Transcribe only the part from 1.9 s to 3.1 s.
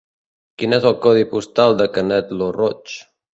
Canet lo Roig?